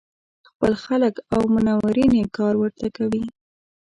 [0.49, 3.23] خپل خلک او منورین یې کار ورته کوي.